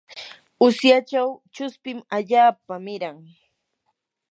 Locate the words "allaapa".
2.15-2.75